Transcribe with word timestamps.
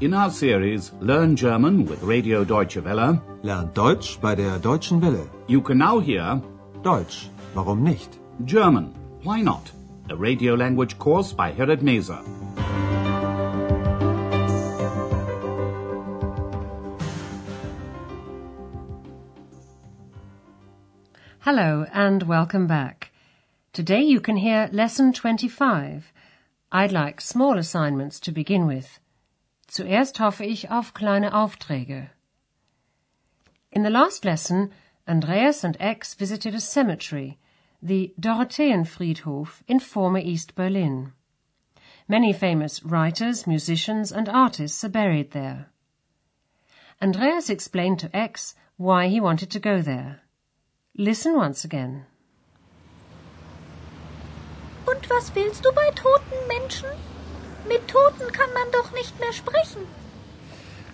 In 0.00 0.12
our 0.12 0.30
series 0.30 0.92
Learn 1.00 1.36
German 1.36 1.86
with 1.86 2.02
Radio 2.02 2.44
Deutsche 2.44 2.84
Welle, 2.84 3.20
Lernt 3.42 3.74
Deutsch 3.74 4.18
bei 4.20 4.34
der 4.34 4.58
Deutschen 4.58 5.00
Welle. 5.00 5.26
you 5.48 5.60
can 5.62 5.78
now 5.78 5.98
hear 5.98 6.40
Deutsch, 6.82 7.28
warum 7.54 7.82
nicht? 7.82 8.18
German, 8.44 8.94
Why 9.22 9.40
Not? 9.40 9.70
A 10.10 10.14
radio 10.16 10.54
language 10.54 10.98
course 10.98 11.32
by 11.32 11.50
Herrad 11.50 11.80
Meser. 11.80 12.22
Hello 21.40 21.86
and 21.92 22.22
welcome 22.24 22.66
back. 22.66 23.12
Today 23.72 24.02
you 24.02 24.20
can 24.20 24.36
hear 24.36 24.68
lesson 24.72 25.12
25. 25.12 26.12
I'd 26.72 26.92
like 26.92 27.20
small 27.20 27.58
assignments 27.58 28.18
to 28.20 28.32
begin 28.32 28.66
with. 28.66 28.98
Zuerst 29.68 30.20
hoffe 30.20 30.44
ich 30.44 30.70
auf 30.70 30.94
kleine 30.94 31.34
Aufträge. 31.34 32.10
In 33.70 33.82
the 33.82 33.90
last 33.90 34.24
lesson, 34.24 34.70
Andreas 35.06 35.64
and 35.64 35.76
X 35.80 36.14
visited 36.14 36.54
a 36.54 36.60
cemetery, 36.60 37.38
the 37.82 38.14
Dorotheenfriedhof 38.18 39.62
in 39.66 39.80
former 39.80 40.18
East 40.18 40.54
Berlin. 40.54 41.12
Many 42.08 42.32
famous 42.32 42.84
writers, 42.84 43.46
musicians 43.46 44.12
and 44.12 44.28
artists 44.28 44.84
are 44.84 44.88
buried 44.88 45.32
there. 45.32 45.66
Andreas 47.02 47.50
explained 47.50 47.98
to 47.98 48.16
X 48.16 48.54
why 48.76 49.08
he 49.08 49.20
wanted 49.20 49.50
to 49.50 49.58
go 49.58 49.82
there. 49.82 50.20
Listen 50.96 51.36
once 51.36 51.64
again. 51.64 52.06
Und 54.86 55.10
was 55.10 55.34
willst 55.34 55.64
du 55.64 55.72
bei 55.72 55.90
toten 55.90 56.48
Menschen? 56.48 56.88
Mit 57.68 57.88
Toten 57.88 58.32
kann 58.32 58.52
man 58.58 58.68
doch 58.72 58.92
nicht 58.92 59.18
mehr 59.20 59.32
sprechen. 59.32 59.82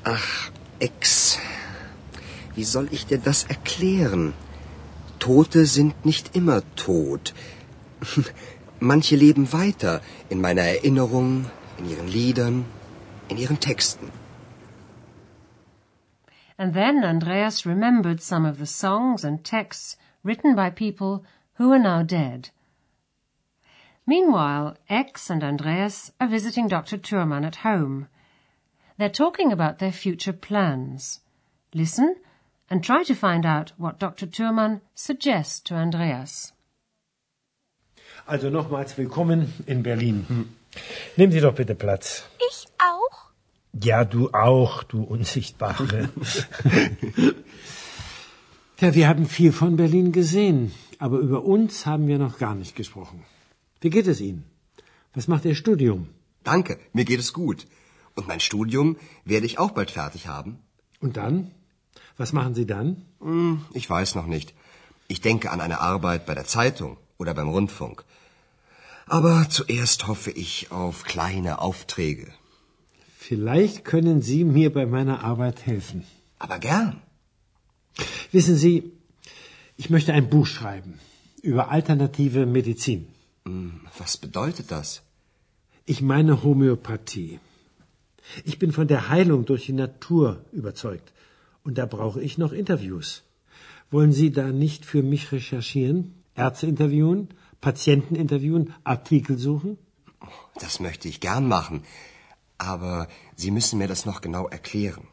Ach, 0.05 0.51
Ex. 0.79 1.39
Wie 2.55 2.65
soll 2.65 2.89
ich 2.91 3.07
dir 3.07 3.19
das 3.19 3.45
erklären? 3.45 4.35
Tote 5.19 5.67
sind 5.67 6.05
nicht 6.05 6.35
immer 6.37 6.63
tot. 6.77 7.35
Manche 8.81 9.17
leben 9.17 9.53
weiter 9.53 10.01
in 10.29 10.41
meiner 10.41 10.63
Erinnerung, 10.63 11.47
in 11.79 11.89
ihren 11.89 12.09
Liedern, 12.09 12.65
in 13.29 13.37
ihren 13.39 13.61
Texten. 13.61 14.11
And 16.59 16.75
then 16.75 17.05
Andreas 17.05 17.65
remembered 17.65 18.21
some 18.21 18.45
of 18.45 18.59
the 18.59 18.67
songs 18.67 19.25
and 19.25 19.45
texts 19.45 19.97
written 20.23 20.55
by 20.55 20.71
people 20.71 21.25
who 21.59 21.73
are 21.73 21.79
now 21.79 22.03
dead. 22.03 22.51
Meanwhile, 24.07 24.77
X 24.89 25.31
and 25.31 25.45
Andreas 25.45 26.11
are 26.21 26.27
visiting 26.27 26.67
Dr. 26.67 26.99
Thurman 26.99 27.45
at 27.45 27.57
home. 27.57 28.09
They're 28.99 29.09
talking 29.09 29.53
about 29.53 29.79
their 29.79 29.93
future 29.93 30.33
plans. 30.33 31.21
Listen 31.73 32.17
and 32.69 32.83
try 32.83 33.05
to 33.05 33.15
find 33.15 33.47
out 33.47 33.73
what 33.77 34.01
Dr. 34.01 34.27
Thurman 34.27 34.81
suggests 34.95 35.61
to 35.61 35.75
Andreas. 35.77 36.53
Also 38.27 38.51
nochmals 38.51 38.97
willkommen 38.97 39.53
in 39.67 39.83
Berlin. 39.83 40.49
Nehmen 41.17 41.33
Sie 41.33 41.41
doch 41.41 41.55
bitte 41.55 41.75
Platz. 41.75 42.25
Ich 42.51 42.67
auch? 42.79 43.31
Ja, 43.73 44.05
du 44.05 44.31
auch, 44.33 44.83
du 44.83 45.03
Unsichtbare. 45.03 46.09
ja, 48.81 48.95
wir 48.95 49.09
haben 49.09 49.27
viel 49.27 49.53
von 49.53 49.77
Berlin 49.77 50.13
gesehen, 50.13 50.73
aber 50.99 51.19
über 51.19 51.45
uns 51.45 51.87
haben 51.87 52.07
wir 52.09 52.19
noch 52.19 52.39
gar 52.39 52.55
nicht 52.55 52.75
gesprochen. 52.77 53.25
Wie 53.83 53.91
geht 53.91 54.07
es 54.07 54.21
Ihnen? 54.21 54.45
Was 55.15 55.29
macht 55.29 55.45
Ihr 55.45 55.57
Studium? 55.57 56.09
Danke, 56.45 56.79
mir 56.93 57.05
geht 57.05 57.21
es 57.21 57.33
gut. 57.33 57.67
Und 58.17 58.29
mein 58.29 58.41
Studium 58.41 58.97
werde 59.25 59.47
ich 59.47 59.59
auch 59.59 59.73
bald 59.73 59.91
fertig 59.91 60.27
haben. 60.29 60.59
Und 61.01 61.17
dann? 61.17 61.51
Was 62.17 62.33
machen 62.33 62.55
Sie 62.55 62.67
dann? 62.67 62.89
Hm, 63.21 63.65
ich 63.75 63.89
weiß 63.89 64.15
noch 64.15 64.27
nicht. 64.27 64.55
Ich 65.09 65.21
denke 65.21 65.51
an 65.51 65.61
eine 65.61 65.81
Arbeit 65.81 66.27
bei 66.27 66.35
der 66.35 66.45
Zeitung 66.45 66.97
oder 67.19 67.35
beim 67.35 67.49
Rundfunk. 67.49 68.05
Aber 69.07 69.49
zuerst 69.49 70.07
hoffe 70.07 70.31
ich 70.31 70.71
auf 70.71 71.05
kleine 71.05 71.59
Aufträge. 71.59 72.29
Vielleicht 73.19 73.85
können 73.85 74.23
Sie 74.23 74.45
mir 74.45 74.73
bei 74.73 74.87
meiner 74.87 75.25
Arbeit 75.25 75.67
helfen. 75.67 76.05
Aber 76.39 76.59
gern. 76.59 77.03
Wissen 78.31 78.57
Sie, 78.57 78.93
ich 79.77 79.91
möchte 79.91 80.13
ein 80.13 80.31
Buch 80.31 80.47
schreiben 80.47 81.01
über 81.43 81.71
alternative 81.71 82.47
Medizin. 82.47 83.12
Hm, 83.45 83.81
Was 83.99 84.17
bedeutet 84.17 84.71
das? 84.71 85.03
Ich 85.85 86.01
meine 86.01 86.43
Homöopathie. 86.43 87.41
Ich 88.45 88.59
bin 88.59 88.73
von 88.73 88.87
der 88.87 89.09
Heilung 89.09 89.45
durch 89.45 89.67
die 89.67 89.73
Natur 89.73 90.45
überzeugt. 90.53 91.13
Und 91.65 91.79
da 91.79 91.87
brauche 91.87 92.21
ich 92.21 92.39
noch 92.39 92.53
Interviews. 92.53 93.23
Wollen 93.91 94.13
Sie 94.13 94.31
da 94.31 94.47
nicht 94.53 94.85
für 94.85 95.03
mich 95.03 95.33
recherchieren? 95.33 96.15
Ärzte 96.35 96.67
interviewen? 96.67 97.29
Patienten 97.61 98.15
interviewen? 98.15 98.75
Artikel 98.85 99.39
suchen? 99.39 99.77
Das 100.61 100.81
möchte 100.81 101.09
ich 101.09 101.21
gern 101.21 101.47
machen. 101.49 101.83
Aber 102.59 103.09
Sie 103.37 103.51
müssen 103.51 103.79
mir 103.79 103.89
das 103.89 104.07
noch 104.07 104.21
genau 104.21 104.47
erklären. 104.49 105.07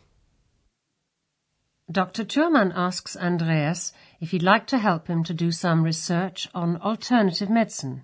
Dr. 1.91 2.28
Thurman 2.28 2.72
asks 2.72 3.17
Andreas 3.17 3.94
if 4.22 4.29
he'd 4.29 4.44
like 4.44 4.67
to 4.67 4.78
help 4.78 5.07
him 5.07 5.23
to 5.23 5.34
do 5.34 5.51
some 5.51 5.84
research 5.84 6.47
on 6.53 6.78
alternative 6.78 7.50
medicine. 7.50 8.03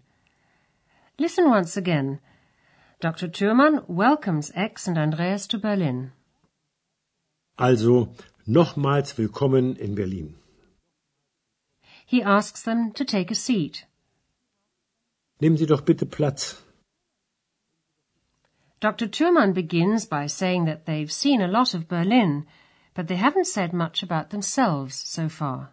Listen 1.18 1.50
once 1.50 1.78
again. 1.78 2.20
Dr. 3.00 3.30
Thurman 3.30 3.82
welcomes 3.88 4.52
X 4.54 4.88
and 4.88 4.98
Andreas 4.98 5.48
to 5.48 5.58
Berlin. 5.58 6.12
Also, 7.58 8.10
nochmals 8.46 9.18
willkommen 9.18 9.78
in 9.78 9.96
Berlin. 9.96 10.36
He 12.06 12.22
asks 12.22 12.62
them 12.64 12.92
to 12.94 13.06
take 13.06 13.32
a 13.32 13.36
seat. 13.36 13.86
Nehmen 15.42 15.58
Sie 15.58 15.66
doch 15.66 15.86
bitte 15.86 16.06
Platz. 16.06 16.62
Dr. 18.82 19.08
Thurman 19.08 19.54
begins 19.54 20.06
by 20.06 20.28
saying 20.28 20.66
that 20.66 20.86
they've 20.86 21.12
seen 21.12 21.42
a 21.42 21.48
lot 21.48 21.74
of 21.74 21.88
Berlin, 21.88 22.46
but 22.94 23.08
they 23.08 23.16
haven't 23.16 23.48
said 23.48 23.72
much 23.74 24.04
about 24.04 24.32
themselves 24.32 24.96
so 24.96 25.30
far. 25.30 25.72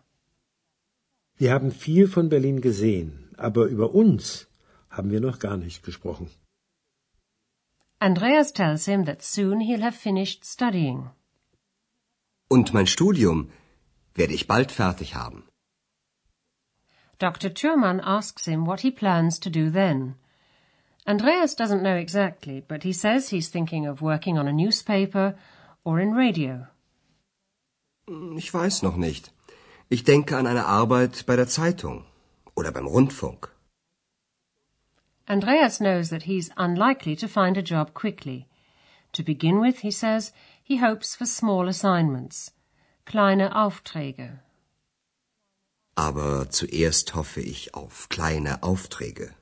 Wir 1.37 1.51
haben 1.51 1.73
viel 1.73 2.07
von 2.07 2.29
Berlin 2.29 2.61
gesehen, 2.61 3.35
aber 3.37 3.67
über 3.67 3.93
uns 3.93 4.47
haben 4.93 5.11
wir 5.11 5.21
noch 5.21 5.39
gar 5.39 5.57
nicht 5.57 5.83
gesprochen. 5.83 6.31
Andreas 7.99 8.53
tells 8.53 8.85
him 8.85 9.05
that 9.05 9.23
soon 9.23 9.61
he'll 9.61 9.83
have 9.83 9.97
finished 9.97 10.45
studying. 10.45 11.11
Und 12.49 12.75
mein 12.75 12.87
Studium 12.87 13.51
werde 14.15 14.35
ich 14.35 14.47
bald 14.47 14.73
fertig 14.73 15.15
haben. 15.15 15.45
Dr. 17.19 17.55
Thurman 17.55 18.01
asks 18.01 18.45
him 18.47 18.67
what 18.67 18.81
he 18.81 18.91
plans 18.91 19.39
to 19.41 19.51
do 19.51 19.71
then. 19.71 20.17
Andreas 21.07 21.55
doesn't 21.55 21.83
know 21.83 21.97
exactly, 21.97 22.61
but 22.61 22.83
he 22.83 22.93
says 22.93 23.29
he's 23.29 23.49
thinking 23.49 23.87
of 23.87 24.03
working 24.03 24.39
on 24.39 24.49
a 24.49 24.53
newspaper 24.53 25.37
or 25.85 26.01
in 26.01 26.13
radio. 26.15 26.67
Ich 28.37 28.53
weiß 28.53 28.83
noch 28.83 28.97
nicht. 28.97 29.33
Ich 29.89 30.03
denke 30.05 30.37
an 30.37 30.47
eine 30.47 30.67
Arbeit 30.67 31.25
bei 31.27 31.37
der 31.37 31.47
Zeitung 31.47 32.05
oder 32.57 32.73
beim 32.73 32.87
Rundfunk. 32.87 33.52
Andreas 35.29 35.81
knows 35.81 36.11
that 36.11 36.25
he's 36.25 36.51
unlikely 36.57 37.17
to 37.17 37.29
find 37.29 37.57
a 37.57 37.63
job 37.63 37.95
quickly. 37.95 38.49
To 39.13 39.23
begin 39.23 39.61
with, 39.61 39.81
he 39.81 39.91
says, 39.91 40.33
he 40.63 40.77
hopes 40.77 41.15
for 41.15 41.27
small 41.27 41.69
assignments, 41.69 42.53
kleine 43.07 43.51
Aufträge. 43.53 44.39
Aber 45.97 46.47
zuerst 46.51 47.15
hoffe 47.15 47.41
ich 47.41 47.75
auf 47.75 48.09
kleine 48.09 48.63
Aufträge. 48.63 49.35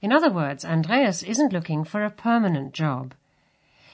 In 0.00 0.12
other 0.12 0.30
words, 0.30 0.64
Andreas 0.64 1.22
isn't 1.22 1.52
looking 1.52 1.84
for 1.84 2.04
a 2.04 2.10
permanent 2.10 2.72
job. 2.72 3.14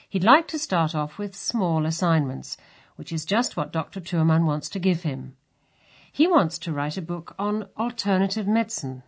He'd 0.08 0.25
like 0.25 0.48
to 0.48 0.58
start 0.58 0.94
off 0.94 1.19
with 1.19 1.34
small 1.34 1.87
assignments, 1.87 2.56
which 2.96 3.12
is 3.12 3.25
just 3.25 3.56
what 3.56 3.72
Dr. 3.72 4.00
Thurman 4.00 4.46
wants 4.46 4.69
to 4.70 4.78
give 4.78 5.02
him. 5.02 5.37
He 6.12 6.26
wants 6.26 6.58
to 6.60 6.72
write 6.72 6.96
a 6.96 7.02
book 7.02 7.34
on 7.38 7.69
alternative 7.76 8.46
medicine. 8.46 9.02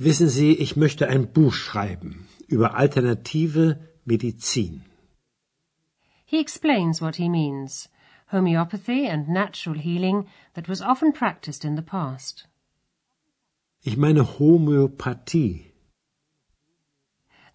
Wissen 0.00 0.28
Sie, 0.28 0.52
ich 0.52 0.76
möchte 0.76 1.08
ein 1.08 1.32
Buch 1.32 1.52
schreiben 1.52 2.28
über 2.46 2.76
alternative 2.76 3.80
Medizin. 4.04 4.84
He 6.24 6.38
explains 6.38 7.02
what 7.02 7.16
he 7.16 7.28
means 7.28 7.88
homeopathy 8.30 9.08
and 9.08 9.28
natural 9.28 9.76
healing 9.76 10.28
that 10.54 10.68
was 10.68 10.80
often 10.82 11.12
practiced 11.12 11.64
in 11.64 11.74
the 11.74 11.82
past. 11.82 12.46
Ich 13.82 13.96
meine 13.96 14.38
Homöopathie. 14.38 15.72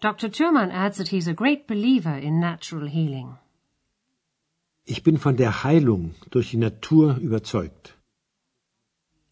Dr. 0.00 0.30
Thurman 0.30 0.70
adds 0.70 0.98
that 0.98 1.08
he's 1.08 1.26
a 1.26 1.32
great 1.32 1.66
believer 1.66 2.18
in 2.18 2.40
natural 2.40 2.88
healing. 2.88 3.38
Ich 4.84 5.02
bin 5.02 5.16
von 5.16 5.38
der 5.38 5.64
Heilung 5.64 6.14
durch 6.30 6.50
die 6.50 6.58
Natur 6.58 7.16
überzeugt. 7.16 7.94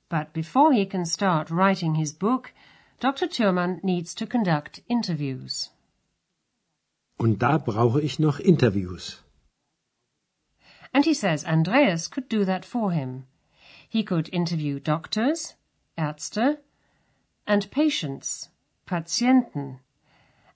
But 0.08 0.32
before 0.32 0.72
he 0.72 0.86
can 0.86 1.04
start 1.04 1.50
writing 1.50 1.94
his 1.94 2.14
book, 2.14 2.54
Dr. 3.02 3.26
Thurman 3.26 3.80
needs 3.82 4.14
to 4.14 4.26
conduct 4.26 4.80
interviews. 4.86 5.72
Und 7.18 7.42
da 7.42 7.58
brauche 7.58 8.00
ich 8.00 8.20
noch 8.20 8.38
Interviews. 8.38 9.20
And 10.92 11.04
he 11.04 11.12
says 11.12 11.44
Andreas 11.44 12.10
could 12.12 12.28
do 12.28 12.44
that 12.44 12.64
for 12.64 12.92
him. 12.92 13.24
He 13.88 14.04
could 14.04 14.28
interview 14.28 14.78
doctors, 14.78 15.56
Ärzte, 15.98 16.58
and 17.44 17.68
patients, 17.72 18.50
Patienten, 18.86 19.80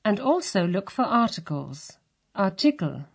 and 0.04 0.20
also 0.20 0.66
look 0.66 0.92
for 0.92 1.04
articles, 1.04 1.98
Artikel. 2.32 3.06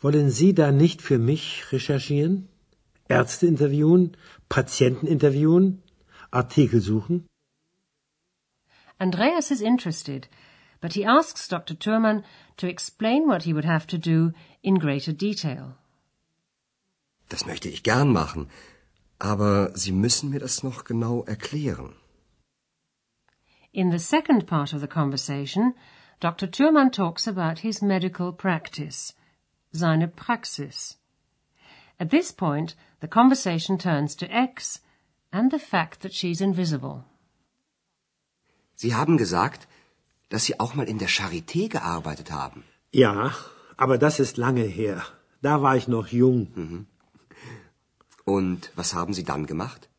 Wollen 0.00 0.30
Sie 0.30 0.54
da 0.54 0.72
nicht 0.72 1.02
für 1.02 1.18
mich 1.18 1.70
recherchieren? 1.70 2.48
Ärzte 3.08 3.46
interviewen, 3.46 4.16
Patienten 4.48 5.06
interviewen, 5.06 5.82
Artikel 6.30 6.80
suchen? 6.80 7.26
Andreas 9.00 9.50
is 9.50 9.62
interested, 9.62 10.28
but 10.80 10.92
he 10.92 11.04
asks 11.04 11.48
Dr. 11.48 11.74
Thurman 11.74 12.22
to 12.58 12.68
explain 12.68 13.26
what 13.26 13.44
he 13.44 13.52
would 13.52 13.64
have 13.64 13.86
to 13.86 13.98
do 13.98 14.32
in 14.62 14.74
greater 14.74 15.12
detail. 15.12 15.76
Das 17.28 17.46
möchte 17.46 17.68
ich 17.68 17.82
gern 17.82 18.12
machen, 18.12 18.48
aber 19.18 19.70
Sie 19.76 19.92
müssen 19.92 20.30
mir 20.30 20.40
das 20.40 20.62
noch 20.62 20.84
genau 20.84 21.24
erklären. 21.24 21.94
In 23.72 23.90
the 23.90 23.98
second 23.98 24.46
part 24.46 24.72
of 24.72 24.80
the 24.80 24.88
conversation, 24.88 25.74
Dr. 26.18 26.48
Thurman 26.48 26.90
talks 26.90 27.26
about 27.26 27.60
his 27.60 27.80
medical 27.80 28.32
practice, 28.32 29.14
seine 29.72 30.08
Praxis. 30.08 30.96
At 32.00 32.10
this 32.10 32.32
point, 32.32 32.74
the 33.00 33.08
conversation 33.08 33.78
turns 33.78 34.16
to 34.16 34.26
X 34.30 34.80
and 35.32 35.50
the 35.50 35.58
fact 35.58 36.00
that 36.00 36.12
she's 36.12 36.40
invisible. 36.40 37.04
Sie 38.82 38.94
haben 38.94 39.16
gesagt, 39.24 39.68
dass 40.30 40.44
Sie 40.44 40.58
auch 40.58 40.74
mal 40.74 40.88
in 40.88 41.00
der 41.02 41.10
Charité 41.16 41.68
gearbeitet 41.68 42.28
haben. 42.30 42.60
Ja, 42.92 43.34
aber 43.76 43.98
das 43.98 44.20
ist 44.24 44.38
lange 44.38 44.66
her. 44.80 44.96
Da 45.42 45.60
war 45.64 45.76
ich 45.80 45.86
noch 45.96 46.06
jung. 46.08 46.86
Und 48.24 48.70
was 48.76 48.94
haben 48.94 49.12
Sie 49.12 49.24
dann 49.24 49.44
gemacht? 49.52 49.90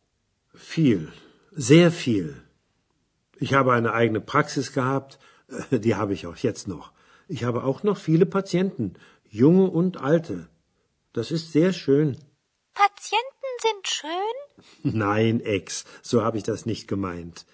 Viel, 0.56 1.13
sehr 1.51 1.92
viel. 1.92 2.28
Ich 3.45 3.54
habe 3.54 3.74
eine 3.74 3.94
eigene 3.94 4.22
Praxis 4.33 4.74
gehabt, 4.74 5.19
äh, 5.48 5.80
die 5.86 5.95
habe 6.01 6.13
ich 6.16 6.25
auch 6.25 6.38
jetzt 6.38 6.68
noch. 6.68 6.92
Ich 7.28 7.44
habe 7.44 7.63
auch 7.63 7.83
noch 7.83 7.98
viele 7.98 8.25
Patienten, 8.25 8.94
junge 9.30 9.68
und 9.80 9.98
alte. 10.12 10.38
Das 11.13 11.30
ist 11.30 11.51
sehr 11.51 11.72
schön. 11.83 12.18
Patienten 12.74 13.54
sind 13.66 13.83
schön? 13.98 14.38
Nein, 15.07 15.39
Ex, 15.39 15.86
so 16.01 16.24
habe 16.24 16.38
ich 16.39 16.45
das 16.51 16.66
nicht 16.66 16.88
gemeint. 16.88 17.45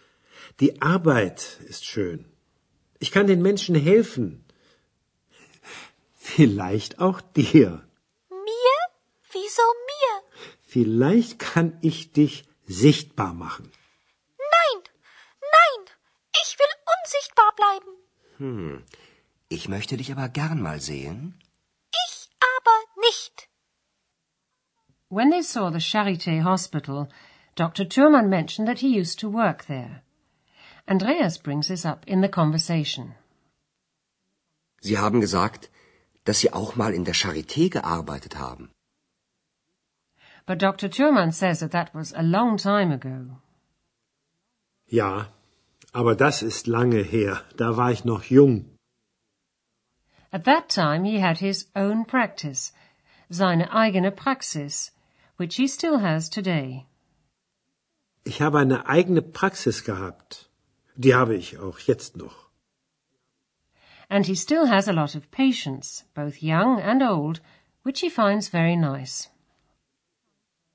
Die 0.59 0.81
Arbeit 0.81 1.59
ist 1.67 1.85
schön. 1.85 2.25
Ich 2.99 3.11
kann 3.11 3.27
den 3.27 3.41
Menschen 3.41 3.75
helfen. 3.75 4.43
Vielleicht 6.15 6.99
auch 6.99 7.21
dir. 7.21 7.87
Mir? 8.29 8.77
Wieso 9.31 9.67
mir? 9.91 10.13
Vielleicht 10.61 11.39
kann 11.39 11.77
ich 11.81 12.11
dich 12.11 12.43
sichtbar 12.65 13.33
machen. 13.33 13.71
Nein, 14.37 14.83
nein, 15.57 15.85
ich 16.43 16.57
will 16.59 16.73
unsichtbar 16.95 17.51
bleiben. 17.55 17.91
Hm. 18.37 18.83
Ich 19.49 19.69
möchte 19.69 19.95
dich 19.95 20.11
aber 20.11 20.27
gern 20.27 20.61
mal 20.61 20.81
sehen. 20.81 21.39
Ich 22.05 22.29
aber 22.55 22.77
nicht. 23.07 23.47
When 25.09 25.31
they 25.31 25.41
saw 25.41 25.71
the 25.71 25.79
Charité 25.79 26.43
Hospital, 26.43 27.07
Dr. 27.55 27.87
Thurman 27.87 28.29
mentioned 28.29 28.67
that 28.67 28.79
he 28.79 28.99
used 28.99 29.19
to 29.19 29.31
work 29.31 29.65
there. 29.67 30.03
Andreas 30.87 31.37
brings 31.37 31.67
this 31.67 31.85
up 31.85 32.05
in 32.07 32.21
the 32.21 32.29
conversation. 32.29 33.13
Sie 34.81 34.97
haben 34.97 35.19
gesagt, 35.19 35.69
dass 36.23 36.39
Sie 36.39 36.53
auch 36.53 36.75
mal 36.75 36.93
in 36.93 37.03
der 37.03 37.15
Charité 37.15 37.69
gearbeitet 37.69 38.37
haben. 38.37 38.69
But 40.45 40.59
Dr. 40.59 40.89
Thurman 40.89 41.31
says 41.31 41.59
that 41.59 41.71
that 41.71 41.93
was 41.93 42.13
a 42.13 42.21
long 42.21 42.55
time 42.57 42.93
ago. 42.93 43.41
Ja, 44.85 45.27
aber 45.91 46.15
das 46.15 46.41
ist 46.41 46.67
lange 46.67 47.03
her. 47.03 47.43
Da 47.57 47.75
war 47.75 47.91
ich 47.91 48.05
noch 48.05 48.23
jung. 48.23 48.65
At 50.31 50.45
that 50.45 50.69
time 50.69 51.03
he 51.03 51.19
had 51.19 51.39
his 51.39 51.67
own 51.75 52.05
practice, 52.05 52.71
seine 53.29 53.73
eigene 53.73 54.11
Praxis, 54.11 54.91
which 55.37 55.55
he 55.57 55.67
still 55.67 55.99
has 55.99 56.29
today. 56.29 56.85
Ich 58.23 58.41
habe 58.41 58.59
eine 58.59 58.87
eigene 58.87 59.21
Praxis 59.21 59.83
gehabt. 59.83 60.46
Die 60.99 61.13
habe 61.13 61.35
ich 61.35 61.59
auch 61.59 61.77
jetzt 61.79 62.17
noch. 62.17 62.49
And 64.09 64.25
he 64.25 64.35
still 64.35 64.67
has 64.67 64.87
a 64.87 64.93
lot 64.93 65.15
of 65.15 65.29
patients, 65.29 66.05
both 66.15 66.41
young 66.41 66.81
and 66.81 67.03
old, 67.03 67.39
which 67.83 67.99
he 68.01 68.09
finds 68.09 68.49
very 68.49 68.75
nice. 68.75 69.29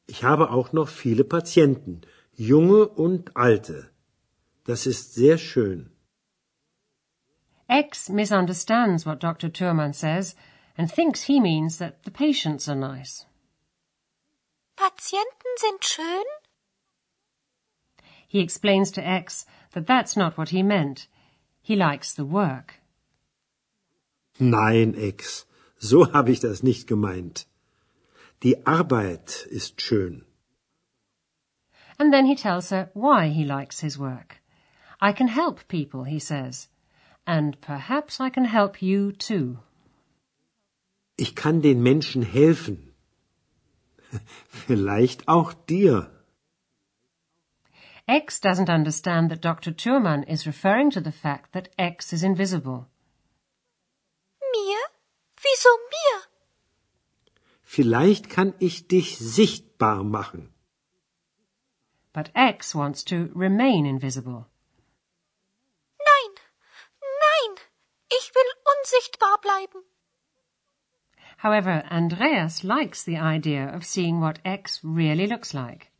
Ich 0.07 0.23
habe 0.23 0.51
auch 0.51 0.73
noch 0.73 0.89
viele 0.89 1.25
Patienten, 1.25 2.03
junge 2.35 2.87
und 2.87 3.37
alte. 3.37 3.91
Das 4.65 4.87
ist 4.87 5.15
sehr 5.15 5.39
schön. 5.39 5.91
X 7.69 8.09
misunderstands 8.09 9.05
what 9.05 9.19
Dr. 9.19 9.51
Thurman 9.51 9.93
says 9.93 10.37
and 10.77 10.89
thinks 10.89 11.23
he 11.25 11.41
means 11.41 11.79
that 11.79 12.05
the 12.05 12.11
patients 12.13 12.69
are 12.69 12.77
nice. 12.79 13.27
Patienten 14.77 15.53
sind 15.57 15.83
schön? 15.83 16.25
He 18.29 18.41
explains 18.41 18.93
to 18.93 19.01
X 19.01 19.47
that 19.73 19.87
that's 19.87 20.17
not 20.17 20.37
what 20.37 20.51
he 20.51 20.63
meant. 20.63 21.07
He 21.63 21.77
likes 21.77 22.15
the 22.15 22.25
work. 22.25 22.75
Nein, 24.39 24.95
Ex, 24.97 25.47
so 25.79 26.13
habe 26.13 26.33
ich 26.33 26.41
das 26.41 26.63
nicht 26.63 26.87
gemeint. 26.87 27.47
Die 28.43 28.67
Arbeit 28.67 29.47
ist 29.51 29.81
schön. 29.81 30.25
And 31.99 32.13
then 32.13 32.27
he 32.27 32.35
tells 32.35 32.71
her 32.71 32.91
why 32.95 33.29
he 33.29 33.45
likes 33.45 33.81
his 33.81 33.99
work. 33.99 34.41
I 35.01 35.13
can 35.13 35.29
help 35.29 35.69
people, 35.69 36.05
he 36.05 36.19
says. 36.19 36.69
And 37.27 37.61
perhaps 37.61 38.21
I 38.21 38.31
can 38.31 38.45
help 38.45 38.83
you 38.83 39.13
too. 39.13 39.59
Ich 41.17 41.35
kann 41.35 41.63
den 41.63 41.83
Menschen 41.83 42.23
helfen. 42.23 42.93
Vielleicht 44.49 45.29
auch 45.29 45.53
dir. 45.53 46.11
X 48.09 48.41
doesn't 48.41 48.69
understand 48.69 49.31
that 49.31 49.41
Dr. 49.41 49.73
Thurman 49.73 50.25
is 50.25 50.47
referring 50.47 50.91
to 50.91 51.01
the 51.01 51.13
fact 51.13 51.53
that 51.53 51.69
X 51.79 52.13
is 52.13 52.25
invisible. 52.25 52.89
Mir? 54.53 54.79
Wieso 55.43 55.69
mir? 55.91 56.23
Vielleicht 57.63 58.29
kann 58.29 58.55
ich 58.59 58.89
dich 58.89 59.19
sichtbar 59.19 60.03
machen. 60.05 60.53
But 62.13 62.31
X 62.35 62.75
wants 62.75 63.05
to 63.05 63.31
remain 63.35 63.87
invisible. 63.87 64.47
Nein, 65.99 66.35
nein, 67.01 67.57
ich 68.11 68.33
will 68.35 68.53
unsichtbar 68.75 69.41
bleiben. 69.41 69.83
However, 71.39 71.85
Andreas 71.91 72.63
likes 72.63 73.05
the 73.05 73.17
idea 73.17 73.67
of 73.67 73.87
seeing 73.87 74.21
what 74.21 74.41
X 74.45 74.81
really 74.83 75.27
looks 75.27 75.55
like. 75.55 75.92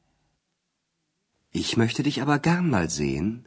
Ich 1.55 1.77
möchte 1.77 2.03
dich 2.03 2.23
aber 2.23 2.39
gern 2.39 2.71
mal 2.71 2.89
sehen. 2.89 3.47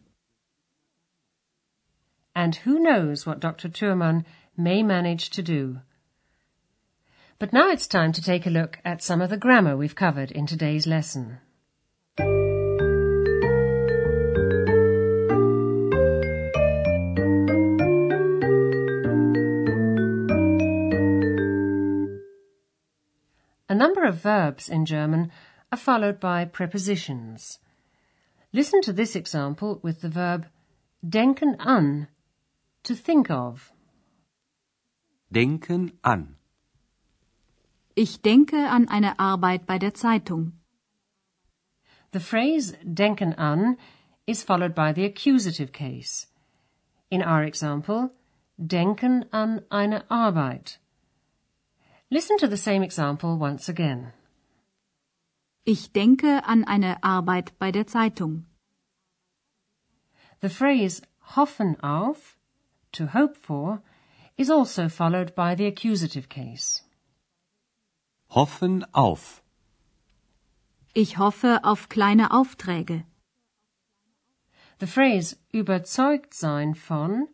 And 2.36 2.56
who 2.64 2.78
knows 2.78 3.26
what 3.26 3.40
Dr. 3.40 3.70
Thurman 3.70 4.26
may 4.56 4.84
manage 4.84 5.32
to 5.32 5.42
do. 5.42 5.80
But 7.40 7.52
now 7.52 7.70
it's 7.72 7.88
time 7.88 8.12
to 8.14 8.22
take 8.22 8.46
a 8.46 8.52
look 8.52 8.80
at 8.86 9.02
some 9.02 9.22
of 9.22 9.32
the 9.32 9.38
grammar 9.38 9.76
we've 9.76 9.96
covered 9.96 10.32
in 10.32 10.46
today's 10.46 10.86
lesson. 10.86 11.40
A 23.68 23.74
number 23.74 24.06
of 24.06 24.22
verbs 24.22 24.70
in 24.70 24.86
German 24.86 25.32
are 25.72 25.78
followed 25.78 26.20
by 26.20 26.46
prepositions. 26.46 27.58
Listen 28.56 28.80
to 28.84 28.94
this 28.94 29.18
example 29.18 29.82
with 29.84 30.00
the 30.00 30.08
verb 30.08 30.46
denken 31.06 31.58
an, 31.60 32.08
to 32.84 32.96
think 32.96 33.30
of. 33.30 33.74
Denken 35.30 35.92
an. 36.06 36.38
Ich 37.98 38.22
denke 38.22 38.54
an 38.54 38.88
eine 38.88 39.20
Arbeit 39.20 39.66
bei 39.66 39.78
der 39.78 39.94
Zeitung. 39.94 40.54
The 42.14 42.22
phrase 42.22 42.78
denken 42.82 43.38
an 43.38 43.76
is 44.26 44.42
followed 44.42 44.74
by 44.74 44.94
the 44.94 45.04
accusative 45.04 45.74
case. 45.74 46.28
In 47.12 47.22
our 47.22 47.44
example, 47.44 48.12
denken 48.58 49.26
an 49.34 49.66
eine 49.70 50.06
Arbeit. 50.10 50.78
Listen 52.10 52.38
to 52.38 52.48
the 52.48 52.56
same 52.56 52.84
example 52.84 53.38
once 53.38 53.68
again. 53.68 54.14
Ich 55.68 55.92
denke 55.92 56.46
an 56.46 56.64
eine 56.64 57.04
Arbeit 57.04 57.58
bei 57.58 57.72
der 57.72 57.88
Zeitung. 57.88 58.46
The 60.42 60.50
phrase 60.50 61.02
hoffen 61.36 61.80
auf, 61.82 62.38
to 62.92 63.08
hope 63.08 63.34
for, 63.36 63.82
is 64.38 64.52
also 64.52 64.90
followed 64.90 65.34
by 65.34 65.56
the 65.58 65.66
accusative 65.66 66.30
case. 66.30 66.84
Hoffen 68.30 68.86
auf. 68.94 69.42
Ich 70.94 71.18
hoffe 71.18 71.62
auf 71.64 71.90
kleine 71.90 72.30
Aufträge. 72.30 73.04
The 74.80 74.86
phrase 74.86 75.36
überzeugt 75.52 76.36
sein 76.36 76.76
von, 76.76 77.28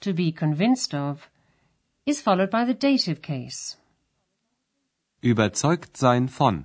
to 0.00 0.14
be 0.14 0.32
convinced 0.32 0.94
of, 0.94 1.28
is 2.06 2.22
followed 2.22 2.50
by 2.50 2.64
the 2.64 2.74
dative 2.74 3.20
case. 3.20 3.76
Überzeugt 5.20 5.98
sein 5.98 6.28
von. 6.28 6.64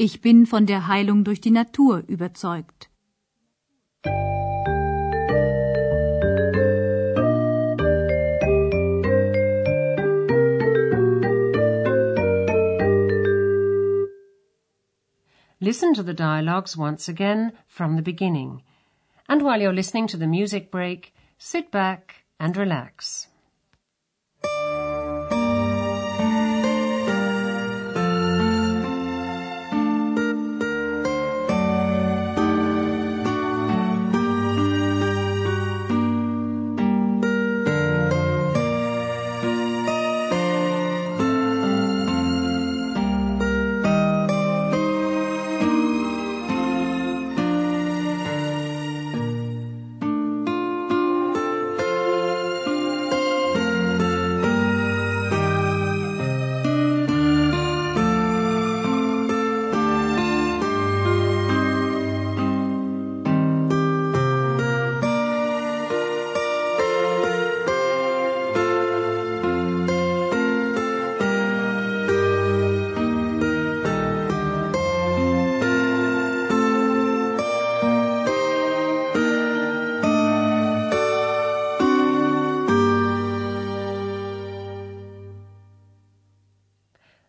Ich 0.00 0.20
bin 0.20 0.46
von 0.46 0.64
der 0.64 0.86
Heilung 0.86 1.24
durch 1.24 1.40
die 1.40 1.50
Natur 1.50 2.04
überzeugt. 2.06 2.88
Listen 15.58 15.94
to 15.94 16.04
the 16.04 16.14
dialogues 16.14 16.76
once 16.76 17.08
again 17.08 17.50
from 17.66 17.96
the 17.96 18.02
beginning. 18.02 18.62
And 19.26 19.42
while 19.42 19.60
you're 19.60 19.72
listening 19.72 20.06
to 20.06 20.16
the 20.16 20.28
music 20.28 20.70
break, 20.70 21.12
sit 21.38 21.72
back 21.72 22.24
and 22.38 22.56
relax. 22.56 23.26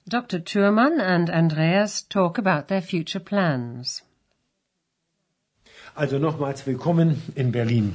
Dr. 0.09 0.39
Thurman 0.43 0.99
and 0.99 1.29
Andreas 1.29 2.01
talk 2.09 2.39
about 2.39 2.67
their 2.67 2.81
future 2.81 3.23
plans. 3.23 4.03
Also 5.93 6.17
nochmals 6.17 6.65
willkommen 6.65 7.21
in 7.35 7.51
Berlin. 7.51 7.85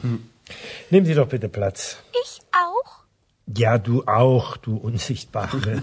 Nehmen 0.91 1.07
Sie 1.07 1.15
doch 1.15 1.29
bitte 1.29 1.49
Platz. 1.49 1.97
Ich 2.23 2.41
auch? 2.53 2.91
Ja, 3.63 3.79
du 3.79 4.05
auch, 4.07 4.57
du 4.57 4.77
Unsichtbare. 4.77 5.83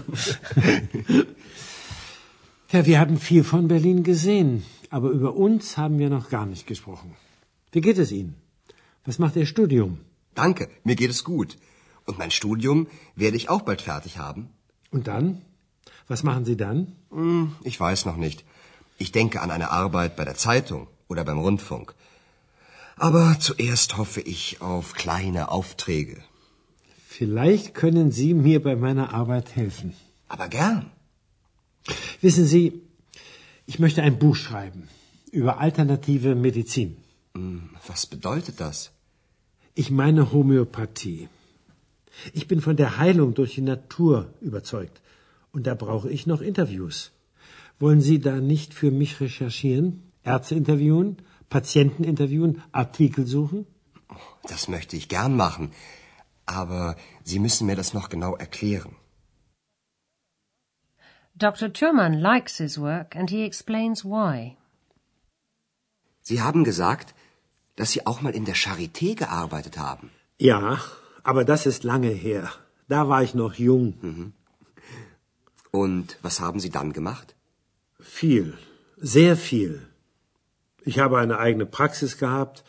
ja, 2.72 2.86
wir 2.86 2.98
haben 3.00 3.18
viel 3.18 3.44
von 3.44 3.68
Berlin 3.68 4.02
gesehen, 4.02 4.64
aber 4.88 5.10
über 5.10 5.34
uns 5.34 5.76
haben 5.76 5.98
wir 5.98 6.08
noch 6.08 6.30
gar 6.30 6.46
nicht 6.46 6.66
gesprochen. 6.66 7.14
Wie 7.72 7.82
geht 7.82 7.98
es 7.98 8.10
Ihnen? 8.10 8.34
Was 9.04 9.18
macht 9.18 9.36
Ihr 9.36 9.46
Studium? 9.46 9.98
Danke, 10.34 10.70
mir 10.84 10.96
geht 10.96 11.10
es 11.10 11.24
gut. 11.24 11.58
Und 12.06 12.18
mein 12.18 12.30
Studium 12.30 12.86
werde 13.16 13.36
ich 13.36 13.48
auch 13.50 13.62
bald 13.62 13.82
fertig 13.82 14.18
haben. 14.18 14.48
Und 14.90 15.06
dann? 15.08 15.42
Was 16.08 16.22
machen 16.22 16.44
Sie 16.44 16.56
dann? 16.56 16.96
Hm, 17.10 17.54
ich 17.64 17.78
weiß 17.78 18.04
noch 18.06 18.16
nicht. 18.16 18.44
Ich 18.98 19.12
denke 19.12 19.40
an 19.40 19.50
eine 19.50 19.70
Arbeit 19.70 20.16
bei 20.16 20.24
der 20.24 20.36
Zeitung 20.36 20.86
oder 21.08 21.24
beim 21.24 21.38
Rundfunk. 21.38 21.94
Aber 22.96 23.36
zuerst 23.40 23.96
hoffe 23.96 24.20
ich 24.20 24.60
auf 24.60 24.94
kleine 24.94 25.50
Aufträge. 25.50 26.22
Vielleicht 27.08 27.74
können 27.74 28.10
Sie 28.10 28.32
mir 28.34 28.62
bei 28.62 28.76
meiner 28.76 29.12
Arbeit 29.12 29.56
helfen. 29.56 29.94
Aber 30.28 30.48
gern. 30.48 30.90
Wissen 32.20 32.46
Sie, 32.46 32.80
ich 33.66 33.78
möchte 33.78 34.02
ein 34.02 34.18
Buch 34.18 34.36
schreiben 34.36 34.88
über 35.30 35.58
alternative 35.58 36.34
Medizin. 36.34 36.96
Hm, 37.34 37.70
was 37.86 38.06
bedeutet 38.06 38.60
das? 38.60 38.92
Ich 39.74 39.90
meine 39.90 40.32
Homöopathie. 40.32 41.28
Ich 42.34 42.46
bin 42.46 42.60
von 42.60 42.76
der 42.76 42.98
Heilung 42.98 43.34
durch 43.34 43.54
die 43.54 43.62
Natur 43.62 44.32
überzeugt. 44.40 45.01
Und 45.52 45.66
da 45.66 45.74
brauche 45.74 46.10
ich 46.10 46.26
noch 46.26 46.40
Interviews. 46.40 47.12
Wollen 47.78 48.00
Sie 48.00 48.18
da 48.20 48.34
nicht 48.40 48.74
für 48.74 48.90
mich 48.90 49.20
recherchieren? 49.20 50.12
Ärzte 50.24 50.54
interviewen? 50.54 51.16
Patienten 51.50 52.04
interviewen? 52.04 52.62
Artikel 52.72 53.26
suchen? 53.26 53.66
Das 54.52 54.68
möchte 54.68 54.96
ich 54.96 55.08
gern 55.08 55.36
machen. 55.36 55.72
Aber 56.46 56.96
Sie 57.24 57.38
müssen 57.38 57.66
mir 57.66 57.76
das 57.76 57.92
noch 57.92 58.08
genau 58.08 58.34
erklären. 58.36 58.94
Dr. 61.34 61.72
Thurman 61.72 62.14
likes 62.14 62.58
his 62.58 62.78
work 62.78 63.16
and 63.16 63.30
he 63.30 63.44
explains 63.44 64.04
why. 64.04 64.56
Sie 66.20 66.40
haben 66.40 66.62
gesagt, 66.62 67.14
dass 67.76 67.90
Sie 67.92 68.06
auch 68.06 68.20
mal 68.20 68.34
in 68.34 68.44
der 68.44 68.54
Charité 68.54 69.14
gearbeitet 69.14 69.78
haben. 69.78 70.10
Ja, 70.38 70.78
aber 71.24 71.44
das 71.44 71.66
ist 71.66 71.84
lange 71.84 72.10
her. 72.10 72.50
Da 72.88 73.08
war 73.08 73.22
ich 73.22 73.34
noch 73.34 73.54
jung. 73.54 73.94
Mhm. 74.02 74.32
Und 75.72 76.18
was 76.22 76.38
haben 76.38 76.60
Sie 76.60 76.70
dann 76.70 76.92
gemacht? 76.92 77.34
Viel, 77.98 78.56
sehr 78.98 79.36
viel. 79.36 79.88
Ich 80.84 80.98
habe 80.98 81.18
eine 81.18 81.38
eigene 81.38 81.66
Praxis 81.66 82.18
gehabt, 82.18 82.62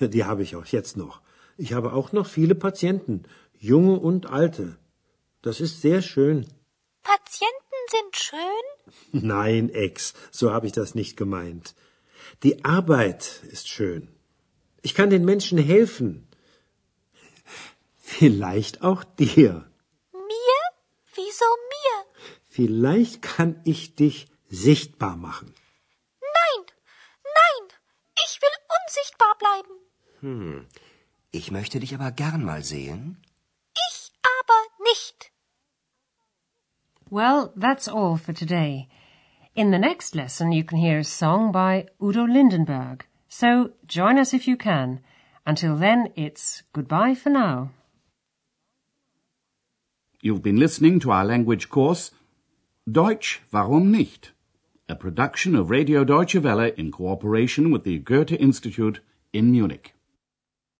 die 0.00 0.24
habe 0.24 0.42
ich 0.42 0.56
auch 0.56 0.66
jetzt 0.66 0.96
noch. 0.96 1.20
Ich 1.58 1.74
habe 1.74 1.92
auch 1.92 2.12
noch 2.12 2.26
viele 2.26 2.54
Patienten, 2.54 3.24
junge 3.58 3.98
und 3.98 4.26
alte. 4.26 4.76
Das 5.42 5.60
ist 5.60 5.82
sehr 5.82 6.00
schön. 6.02 6.46
Patienten 7.02 7.82
sind 7.90 8.16
schön? 8.16 8.66
Nein, 9.28 9.68
Ex, 9.70 10.14
so 10.30 10.50
habe 10.50 10.66
ich 10.66 10.72
das 10.72 10.94
nicht 10.94 11.16
gemeint. 11.16 11.74
Die 12.42 12.64
Arbeit 12.64 13.42
ist 13.50 13.68
schön. 13.68 14.08
Ich 14.82 14.94
kann 14.94 15.10
den 15.10 15.24
Menschen 15.24 15.58
helfen. 15.58 16.26
Vielleicht 17.98 18.82
auch 18.82 19.04
dir. 19.04 19.66
Vielleicht 22.56 23.20
kann 23.20 23.60
ich 23.64 23.96
dich 23.96 24.28
sichtbar 24.48 25.14
machen. 25.18 25.52
Nein, 26.38 26.62
nein, 27.40 27.64
ich 28.24 28.40
will 28.40 28.56
unsichtbar 28.78 29.32
bleiben. 29.42 29.74
Hm, 30.20 30.66
ich 31.32 31.50
möchte 31.50 31.80
dich 31.80 31.94
aber 31.94 32.12
gern 32.12 32.42
mal 32.42 32.62
sehen. 32.64 33.18
Ich 33.90 34.10
aber 34.38 34.60
nicht. 34.90 35.30
Well, 37.10 37.52
that's 37.60 37.88
all 37.88 38.16
for 38.16 38.32
today. 38.32 38.88
In 39.54 39.70
the 39.70 39.78
next 39.78 40.14
lesson, 40.14 40.50
you 40.50 40.64
can 40.64 40.78
hear 40.78 40.98
a 41.00 41.04
song 41.04 41.52
by 41.52 41.86
Udo 42.00 42.24
Lindenberg. 42.24 43.06
So 43.28 43.74
join 43.86 44.16
us 44.18 44.32
if 44.32 44.48
you 44.48 44.56
can. 44.56 45.00
Until 45.44 45.76
then, 45.76 46.10
it's 46.16 46.62
goodbye 46.72 47.14
for 47.14 47.28
now. 47.28 47.68
You've 50.22 50.42
been 50.42 50.58
listening 50.58 51.00
to 51.00 51.10
our 51.12 51.26
language 51.26 51.68
course, 51.68 52.12
Deutsch, 52.88 53.42
warum 53.50 53.90
nicht? 53.90 54.32
A 54.88 54.94
production 54.94 55.56
of 55.56 55.70
Radio 55.70 56.04
Deutsche 56.04 56.40
Welle 56.44 56.72
in 56.76 56.92
cooperation 56.92 57.72
with 57.72 57.82
the 57.82 57.98
Goethe 57.98 58.30
Institute 58.30 59.00
in 59.32 59.50
Munich. 59.50 59.95